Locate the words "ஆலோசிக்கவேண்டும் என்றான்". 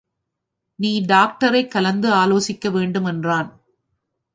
2.11-3.49